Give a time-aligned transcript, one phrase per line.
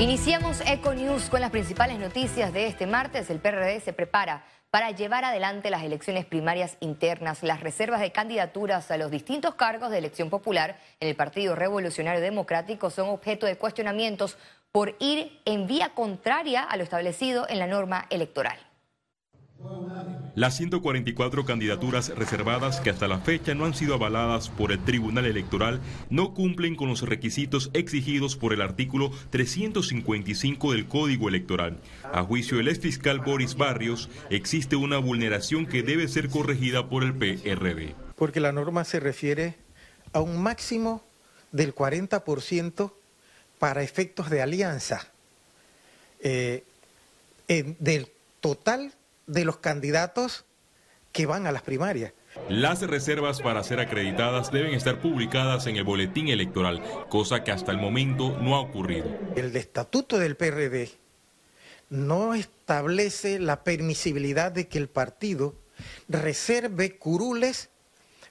[0.00, 3.30] Iniciamos Eco News con las principales noticias de este martes.
[3.30, 7.44] El PRD se prepara para llevar adelante las elecciones primarias internas.
[7.44, 12.20] Las reservas de candidaturas a los distintos cargos de elección popular en el Partido Revolucionario
[12.20, 14.36] Democrático son objeto de cuestionamientos
[14.72, 18.58] por ir en vía contraria a lo establecido en la norma electoral.
[20.36, 25.26] Las 144 candidaturas reservadas que hasta la fecha no han sido avaladas por el Tribunal
[25.26, 25.80] Electoral
[26.10, 31.78] no cumplen con los requisitos exigidos por el artículo 355 del Código Electoral.
[32.12, 37.14] A juicio del exfiscal Boris Barrios, existe una vulneración que debe ser corregida por el
[37.14, 37.94] PRD.
[38.16, 39.54] Porque la norma se refiere
[40.12, 41.04] a un máximo
[41.52, 42.92] del 40%
[43.60, 45.12] para efectos de alianza
[46.18, 46.64] eh,
[47.46, 48.08] del
[48.40, 48.92] total
[49.26, 50.44] de los candidatos
[51.12, 52.12] que van a las primarias.
[52.48, 57.70] Las reservas para ser acreditadas deben estar publicadas en el boletín electoral, cosa que hasta
[57.70, 59.06] el momento no ha ocurrido.
[59.36, 60.90] El estatuto del PRD
[61.90, 65.54] no establece la permisibilidad de que el partido
[66.08, 67.70] reserve curules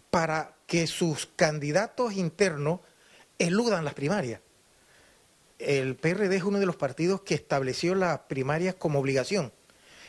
[0.09, 2.81] para que sus candidatos internos
[3.39, 4.41] eludan las primarias.
[5.59, 9.53] El PRD es uno de los partidos que estableció las primarias como obligación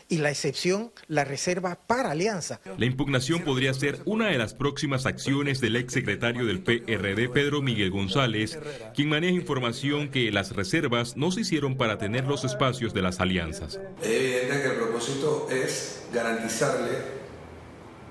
[0.08, 2.60] y la excepción la reserva para Alianza.
[2.78, 7.90] La impugnación podría ser una de las próximas acciones del exsecretario del PRD, Pedro Miguel
[7.90, 8.58] González,
[8.94, 13.20] quien maneja información que las reservas no se hicieron para tener los espacios de las
[13.20, 13.80] alianzas.
[14.02, 17.24] Es evidente que el propósito es garantizarle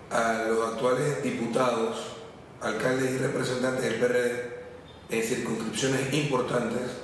[0.10, 2.18] a los actuales diputados,
[2.62, 4.54] alcaldes y representantes del PRD
[5.10, 7.03] en circunscripciones importantes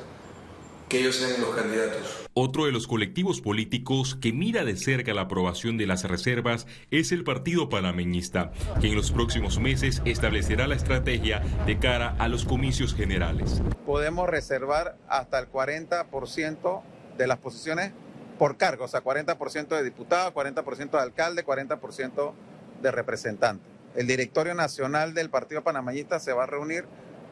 [0.90, 2.28] que ellos sean los candidatos.
[2.34, 7.12] Otro de los colectivos políticos que mira de cerca la aprobación de las reservas es
[7.12, 8.52] el Partido Panameñista,
[8.82, 13.62] que en los próximos meses establecerá la estrategia de cara a los comicios generales.
[13.86, 16.82] Podemos reservar hasta el 40%
[17.18, 17.92] de las posiciones
[18.40, 22.34] por cargo, o sea, 40% de diputado, 40% de alcalde, 40%
[22.82, 23.64] de representante.
[23.96, 26.86] El directorio nacional del Partido Panameñista se va a reunir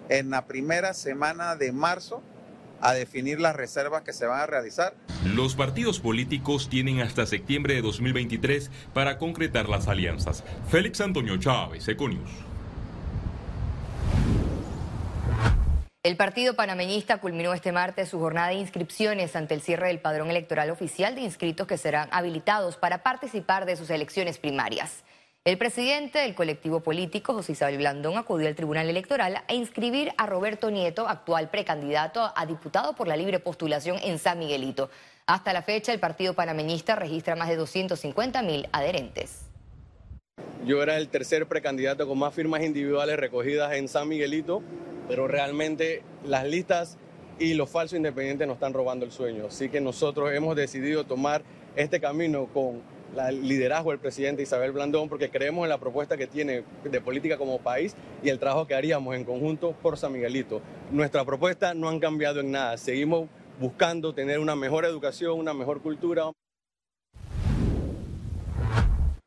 [0.10, 2.22] en la primera semana de marzo
[2.82, 4.94] a definir las reservas que se van a realizar.
[5.26, 10.44] Los partidos políticos tienen hasta septiembre de 2023 para concretar las alianzas.
[10.70, 12.30] Félix Antonio Chávez, Econius.
[16.08, 20.30] El partido panameñista culminó este martes su jornada de inscripciones ante el cierre del padrón
[20.30, 25.04] electoral oficial de inscritos que serán habilitados para participar de sus elecciones primarias.
[25.48, 30.26] El presidente del colectivo político, José Isabel Blandón, acudió al Tribunal Electoral a inscribir a
[30.26, 34.90] Roberto Nieto, actual precandidato a diputado por la libre postulación en San Miguelito.
[35.26, 39.46] Hasta la fecha, el partido panameñista registra más de 250 mil adherentes.
[40.66, 44.62] Yo era el tercer precandidato con más firmas individuales recogidas en San Miguelito,
[45.08, 46.98] pero realmente las listas
[47.40, 49.46] y los falsos independientes nos están robando el sueño.
[49.48, 51.44] Así que nosotros hemos decidido tomar
[51.78, 52.82] este camino con
[53.16, 57.38] el liderazgo del presidente Isabel Blandón, porque creemos en la propuesta que tiene de política
[57.38, 60.62] como país y el trabajo que haríamos en conjunto por San Miguelito.
[60.92, 63.30] Nuestra propuesta no han cambiado en nada, seguimos
[63.60, 66.32] buscando tener una mejor educación, una mejor cultura.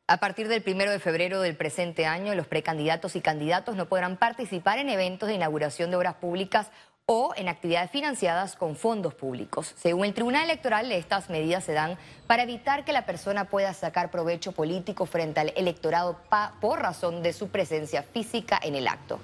[0.06, 4.16] A partir del primero de febrero del presente año, los precandidatos y candidatos no podrán
[4.16, 6.72] participar en eventos de inauguración de obras públicas
[7.12, 9.74] o en actividades financiadas con fondos públicos.
[9.76, 11.98] Según el Tribunal Electoral, estas medidas se dan
[12.28, 16.20] para evitar que la persona pueda sacar provecho político frente al electorado
[16.60, 19.18] por razón de su presencia física en el acto.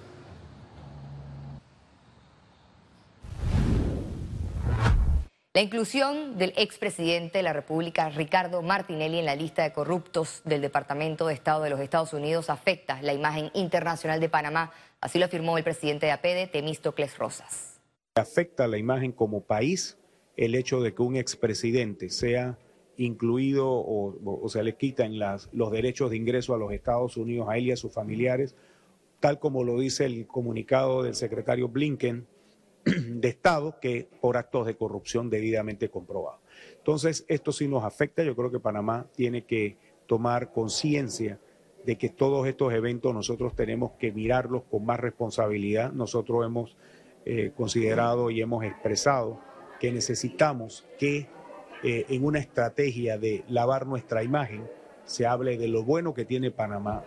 [5.55, 10.61] La inclusión del expresidente de la República, Ricardo Martinelli, en la lista de corruptos del
[10.61, 14.73] Departamento de Estado de los Estados Unidos afecta la imagen internacional de Panamá.
[15.01, 17.76] Así lo afirmó el presidente de APEDE, Temístocles Rosas.
[18.17, 19.99] Afecta la imagen como país
[20.39, 22.59] el hecho de que un expresidente sea
[22.97, 25.19] incluido o, se le quitan
[25.53, 28.55] los derechos de ingreso a los Estados Unidos a él y a sus familiares,
[29.21, 32.27] tal como lo dice el comunicado del secretario Blinken
[32.85, 36.41] de Estado, que por actos de corrupción debidamente comprobados.
[36.79, 38.23] Entonces, esto sí nos afecta.
[38.23, 39.77] Yo creo que Panamá tiene que
[40.07, 41.39] tomar conciencia
[41.85, 45.93] de que todos estos eventos nosotros tenemos que mirarlos con más responsabilidad.
[45.93, 46.79] Nosotros hemos
[47.29, 49.41] eh, considerado y hemos expresado
[49.81, 51.27] que necesitamos que
[51.83, 54.71] eh, en una estrategia de lavar nuestra imagen
[55.05, 57.03] se hable de lo bueno que tiene Panamá.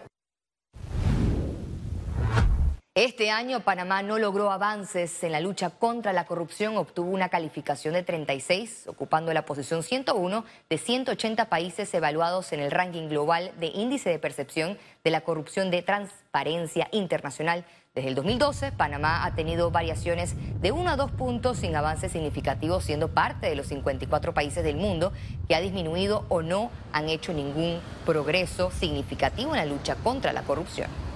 [3.02, 7.94] Este año Panamá no logró avances en la lucha contra la corrupción, obtuvo una calificación
[7.94, 13.68] de 36, ocupando la posición 101 de 180 países evaluados en el ranking global de
[13.68, 17.64] índice de percepción de la corrupción de transparencia internacional.
[17.96, 22.84] Desde el 2012, Panamá ha tenido variaciones de uno a dos puntos sin avances significativos,
[22.84, 25.14] siendo parte de los 54 países del mundo
[25.48, 30.42] que ha disminuido o no han hecho ningún progreso significativo en la lucha contra la
[30.42, 31.09] corrupción.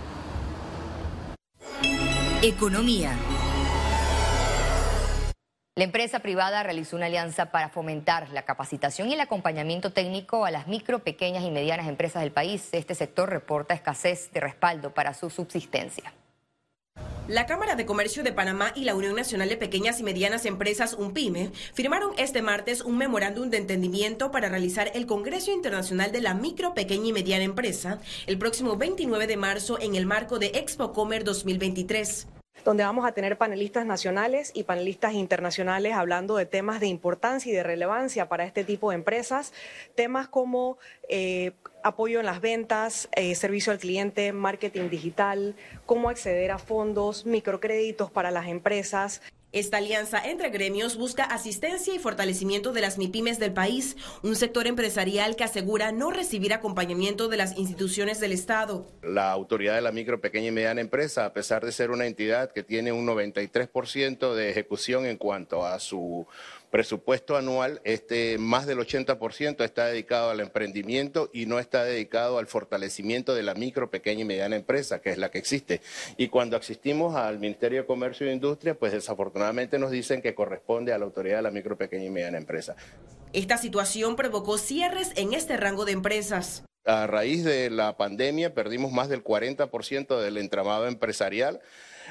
[2.45, 3.17] Economía.
[5.77, 10.51] La empresa privada realizó una alianza para fomentar la capacitación y el acompañamiento técnico a
[10.51, 12.67] las micro, pequeñas y medianas empresas del país.
[12.73, 16.11] Este sector reporta escasez de respaldo para su subsistencia.
[17.29, 20.93] La Cámara de Comercio de Panamá y la Unión Nacional de Pequeñas y Medianas Empresas,
[20.93, 26.33] UNPYME, firmaron este martes un memorándum de entendimiento para realizar el Congreso Internacional de la
[26.33, 30.91] Micro, Pequeña y Mediana Empresa el próximo 29 de marzo en el marco de Expo
[30.91, 32.27] Comer 2023
[32.63, 37.55] donde vamos a tener panelistas nacionales y panelistas internacionales hablando de temas de importancia y
[37.55, 39.53] de relevancia para este tipo de empresas,
[39.95, 40.77] temas como
[41.09, 41.51] eh,
[41.83, 45.55] apoyo en las ventas, eh, servicio al cliente, marketing digital,
[45.85, 49.21] cómo acceder a fondos, microcréditos para las empresas.
[49.53, 54.65] Esta alianza entre gremios busca asistencia y fortalecimiento de las MIPIMES del país, un sector
[54.65, 58.87] empresarial que asegura no recibir acompañamiento de las instituciones del Estado.
[59.03, 62.51] La autoridad de la micro, pequeña y mediana empresa, a pesar de ser una entidad
[62.51, 66.25] que tiene un 93% de ejecución en cuanto a su
[66.73, 72.47] presupuesto anual, este, más del 80% está dedicado al emprendimiento y no está dedicado al
[72.47, 75.81] fortalecimiento de la micro, pequeña y mediana empresa, que es la que existe.
[76.17, 80.93] Y cuando asistimos al Ministerio de Comercio e Industria, pues desafortunadamente nos dicen que corresponde
[80.93, 82.75] a la autoridad de la micro, pequeña y mediana empresa.
[83.33, 86.63] Esta situación provocó cierres en este rango de empresas.
[86.85, 91.61] A raíz de la pandemia perdimos más del 40% del entramado empresarial.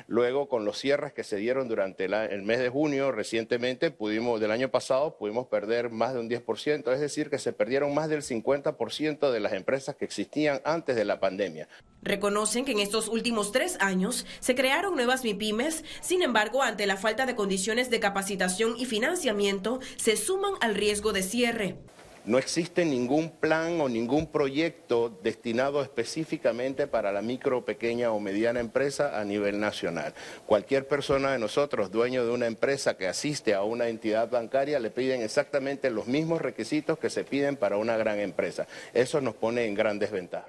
[0.07, 4.51] Luego, con los cierres que se dieron durante el mes de junio recientemente, pudimos, del
[4.51, 8.23] año pasado, pudimos perder más de un 10%, es decir, que se perdieron más del
[8.23, 11.69] 50% de las empresas que existían antes de la pandemia.
[12.01, 16.97] Reconocen que en estos últimos tres años se crearon nuevas MIPIMES, sin embargo, ante la
[16.97, 21.77] falta de condiciones de capacitación y financiamiento, se suman al riesgo de cierre.
[22.25, 28.61] No existe ningún plan o ningún proyecto destinado específicamente para la micro, pequeña o mediana
[28.61, 30.15] empresa a nivel nacional.
[30.47, 34.91] Cualquier persona de nosotros, dueño de una empresa que asiste a una entidad bancaria, le
[34.91, 38.69] piden exactamente los mismos requisitos que se piden para una gran empresa.
[38.95, 40.47] Eso nos pone en gran desventaja.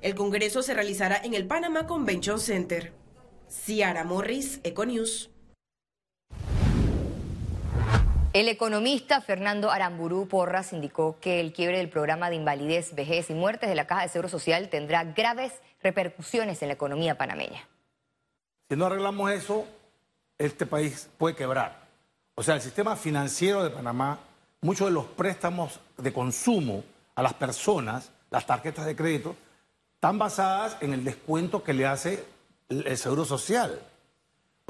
[0.00, 2.92] El Congreso se realizará en el Panama Convention Center.
[3.48, 5.31] Ciara Morris, Econews.
[8.32, 13.34] El economista Fernando Aramburú Porras indicó que el quiebre del programa de invalidez, vejez y
[13.34, 15.52] muertes de la Caja de Seguro Social tendrá graves
[15.82, 17.68] repercusiones en la economía panameña.
[18.70, 19.66] Si no arreglamos eso,
[20.38, 21.82] este país puede quebrar.
[22.34, 24.20] O sea, el sistema financiero de Panamá,
[24.62, 29.36] muchos de los préstamos de consumo a las personas, las tarjetas de crédito,
[29.96, 32.24] están basadas en el descuento que le hace
[32.70, 33.78] el Seguro Social.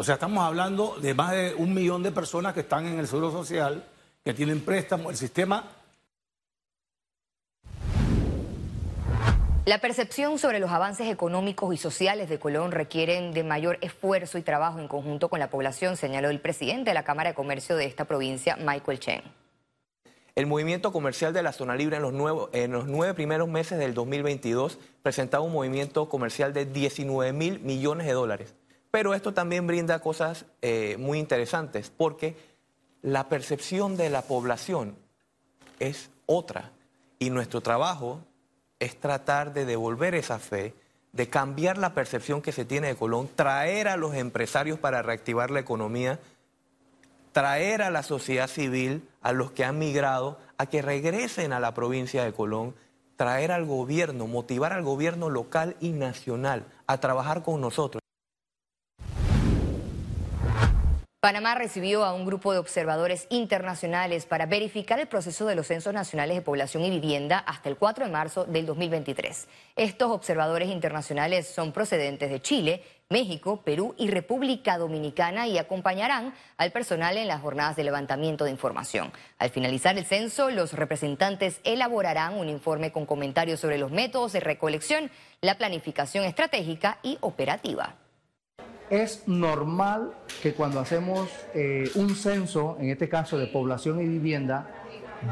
[0.03, 3.07] O sea, estamos hablando de más de un millón de personas que están en el
[3.07, 3.85] Seguro Social,
[4.25, 5.13] que tienen préstamos.
[5.13, 5.71] El sistema
[9.65, 14.43] La percepción sobre los avances económicos y sociales de Colón requieren de mayor esfuerzo y
[14.43, 17.85] trabajo en conjunto con la población, señaló el presidente de la Cámara de Comercio de
[17.85, 19.23] esta provincia, Michael Chen.
[20.35, 23.95] El movimiento comercial de la zona libre en los, en los nueve primeros meses del
[23.95, 28.57] 2022 presentaba un movimiento comercial de 19 mil millones de dólares.
[28.93, 32.37] Pero esto también brinda cosas eh, muy interesantes porque
[33.01, 34.97] la percepción de la población
[35.81, 36.73] es otra
[37.19, 38.21] y nuestro trabajo
[38.79, 40.75] es tratar de devolver esa fe,
[41.13, 45.51] de cambiar la percepción que se tiene de Colón, traer a los empresarios para reactivar
[45.51, 46.21] la economía,
[47.33, 51.73] traer a la sociedad civil, a los que han migrado, a que regresen a la
[51.73, 52.75] provincia de Colón,
[53.17, 58.02] traer al gobierno, motivar al gobierno local y nacional a trabajar con nosotros.
[61.23, 65.95] Panamá recibió a un grupo de observadores internacionales para verificar el proceso de los censos
[65.95, 69.47] nacionales de población y vivienda hasta el 4 de marzo del 2023.
[69.77, 76.73] Estos observadores internacionales son procedentes de Chile, México, Perú y República Dominicana y acompañarán al
[76.73, 79.13] personal en las jornadas de levantamiento de información.
[79.39, 84.41] Al finalizar el censo, los representantes elaborarán un informe con comentarios sobre los métodos de
[84.41, 85.09] recolección,
[85.41, 87.95] la planificación estratégica y operativa
[88.93, 94.67] es normal que cuando hacemos eh, un censo, en este caso de población y vivienda,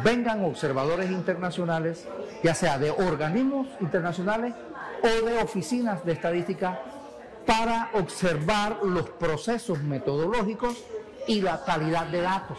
[0.02, 2.08] vengan observadores internacionales,
[2.42, 4.54] ya sea de organismos internacionales
[5.02, 6.80] o de oficinas de estadística
[7.44, 10.82] para observar los procesos metodológicos
[11.26, 12.56] y la calidad de datos.